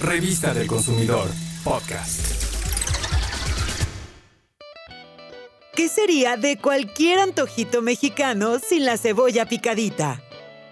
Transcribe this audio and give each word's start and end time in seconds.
Revista 0.00 0.54
del 0.54 0.68
Consumidor, 0.68 1.28
podcast. 1.64 2.20
¿Qué 5.74 5.88
sería 5.88 6.36
de 6.36 6.56
cualquier 6.56 7.18
antojito 7.18 7.82
mexicano 7.82 8.60
sin 8.60 8.84
la 8.84 8.96
cebolla 8.96 9.46
picadita? 9.46 10.22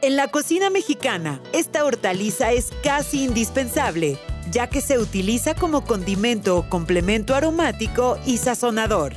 En 0.00 0.14
la 0.14 0.28
cocina 0.28 0.70
mexicana, 0.70 1.42
esta 1.52 1.84
hortaliza 1.84 2.52
es 2.52 2.70
casi 2.84 3.24
indispensable, 3.24 4.16
ya 4.52 4.68
que 4.68 4.80
se 4.80 4.96
utiliza 4.96 5.56
como 5.56 5.84
condimento 5.84 6.58
o 6.58 6.68
complemento 6.68 7.34
aromático 7.34 8.18
y 8.26 8.36
sazonador. 8.36 9.12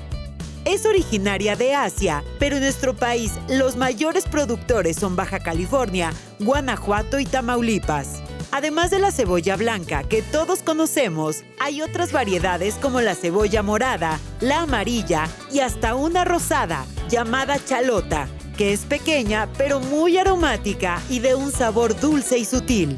Es 0.66 0.88
originaria 0.88 1.55
de 1.55 1.76
Asia, 1.76 2.23
pero 2.39 2.55
en 2.55 2.64
nuestro 2.64 2.96
país 2.96 3.34
los 3.48 3.76
mayores 3.76 4.26
productores 4.26 4.98
son 4.98 5.16
Baja 5.16 5.39
California, 5.39 6.12
Guanajuato 6.39 7.20
y 7.20 7.26
Tamaulipas. 7.28 8.23
Además 8.52 8.89
de 8.89 8.97
la 8.97 9.11
cebolla 9.11 9.55
blanca 9.55 10.04
que 10.04 10.23
todos 10.23 10.63
conocemos, 10.63 11.44
hay 11.59 11.84
otras 11.84 12.12
variedades 12.12 12.75
como 12.75 12.99
la 12.99 13.13
cebolla 13.13 13.62
morada, 13.62 14.20
la 14.41 14.62
amarilla 14.62 15.27
y 15.52 15.59
hasta 15.59 15.94
una 15.94 16.25
rosada 16.25 16.85
llamada 17.09 17.63
chalota, 17.63 18.27
que 18.58 18.73
es 18.73 18.85
pequeña 18.85 19.48
pero 19.58 19.80
muy 19.80 20.17
aromática 20.17 20.99
y 21.09 21.20
de 21.20 21.35
un 21.35 21.52
sabor 21.52 21.99
dulce 21.99 22.39
y 22.39 22.45
sutil. 22.45 22.98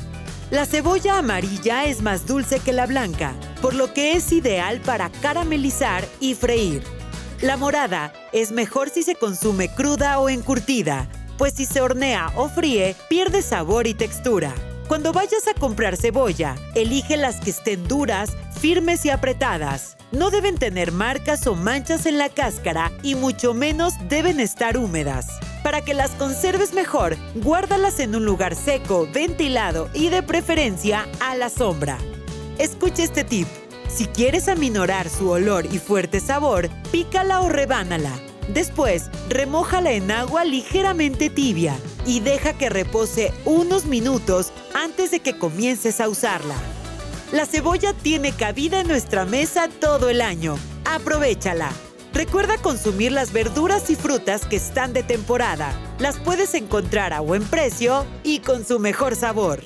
La 0.51 0.65
cebolla 0.65 1.17
amarilla 1.17 1.85
es 1.85 2.01
más 2.01 2.25
dulce 2.27 2.59
que 2.59 2.71
la 2.71 2.85
blanca, 2.85 3.33
por 3.61 3.73
lo 3.73 3.93
que 3.93 4.13
es 4.13 4.31
ideal 4.31 4.79
para 4.79 5.09
caramelizar 5.21 6.05
y 6.21 6.33
freír. 6.33 6.81
La 7.41 7.57
morada 7.57 8.13
es 8.31 8.51
mejor 8.51 8.89
si 8.89 9.03
se 9.03 9.15
consume 9.15 9.73
cruda 9.73 10.19
o 10.19 10.29
encurtida, 10.29 11.09
pues 11.37 11.53
si 11.53 11.65
se 11.65 11.81
hornea 11.81 12.31
o 12.35 12.47
fríe 12.47 12.95
pierde 13.09 13.41
sabor 13.41 13.87
y 13.87 13.93
textura. 13.93 14.53
Cuando 14.91 15.13
vayas 15.13 15.47
a 15.47 15.53
comprar 15.53 15.95
cebolla, 15.95 16.57
elige 16.75 17.15
las 17.15 17.39
que 17.39 17.51
estén 17.51 17.87
duras, 17.87 18.31
firmes 18.59 19.05
y 19.05 19.09
apretadas. 19.09 19.95
No 20.11 20.31
deben 20.31 20.57
tener 20.57 20.91
marcas 20.91 21.47
o 21.47 21.55
manchas 21.55 22.05
en 22.05 22.17
la 22.17 22.27
cáscara 22.27 22.91
y 23.01 23.15
mucho 23.15 23.53
menos 23.53 23.93
deben 24.09 24.41
estar 24.41 24.75
húmedas. 24.75 25.27
Para 25.63 25.79
que 25.79 25.93
las 25.93 26.11
conserves 26.11 26.73
mejor, 26.73 27.15
guárdalas 27.35 28.01
en 28.01 28.15
un 28.15 28.25
lugar 28.25 28.53
seco, 28.53 29.07
ventilado 29.13 29.89
y 29.93 30.09
de 30.09 30.23
preferencia 30.23 31.07
a 31.21 31.37
la 31.37 31.47
sombra. 31.47 31.97
Escucha 32.57 33.03
este 33.03 33.23
tip. 33.23 33.47
Si 33.87 34.07
quieres 34.07 34.49
aminorar 34.49 35.07
su 35.07 35.29
olor 35.29 35.67
y 35.67 35.79
fuerte 35.79 36.19
sabor, 36.19 36.67
pícala 36.91 37.39
o 37.39 37.47
rebánala. 37.47 38.11
Después, 38.53 39.09
remójala 39.29 39.91
en 39.91 40.11
agua 40.11 40.43
ligeramente 40.43 41.29
tibia 41.29 41.77
y 42.05 42.19
deja 42.19 42.53
que 42.53 42.69
repose 42.69 43.31
unos 43.45 43.85
minutos 43.85 44.51
antes 44.73 45.11
de 45.11 45.21
que 45.21 45.37
comiences 45.37 46.01
a 46.01 46.09
usarla. 46.09 46.55
La 47.31 47.45
cebolla 47.45 47.93
tiene 47.93 48.33
cabida 48.33 48.81
en 48.81 48.87
nuestra 48.87 49.25
mesa 49.25 49.69
todo 49.79 50.09
el 50.09 50.19
año. 50.19 50.57
Aprovechala. 50.83 51.71
Recuerda 52.13 52.57
consumir 52.57 53.13
las 53.13 53.31
verduras 53.31 53.89
y 53.89 53.95
frutas 53.95 54.45
que 54.45 54.57
están 54.57 54.91
de 54.91 55.03
temporada. 55.03 55.73
Las 55.97 56.17
puedes 56.17 56.53
encontrar 56.53 57.13
a 57.13 57.21
buen 57.21 57.43
precio 57.43 58.05
y 58.23 58.39
con 58.39 58.65
su 58.65 58.79
mejor 58.79 59.15
sabor. 59.15 59.63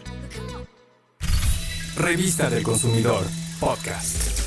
Revista 1.98 2.52
del 2.52 2.62
Consumidor, 2.62 3.26
podcast. 3.60 4.45